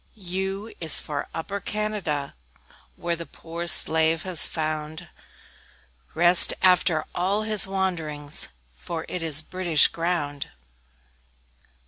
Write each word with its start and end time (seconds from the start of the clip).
U 0.15 0.65
U 0.69 0.73
is 0.81 0.99
for 0.99 1.27
Upper 1.31 1.59
Canada, 1.59 2.33
Where 2.95 3.15
the 3.15 3.27
poor 3.27 3.67
slave 3.67 4.23
has 4.23 4.47
found 4.47 5.07
Rest 6.15 6.55
after 6.63 7.05
all 7.13 7.43
his 7.43 7.67
wanderings, 7.67 8.47
For 8.73 9.05
it 9.07 9.21
is 9.21 9.43
British 9.43 9.89
ground! 9.89 10.49